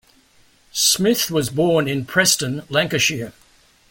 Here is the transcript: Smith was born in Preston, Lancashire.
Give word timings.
Smith 0.73 1.29
was 1.29 1.51
born 1.51 1.87
in 1.87 2.05
Preston, 2.05 2.63
Lancashire. 2.69 3.33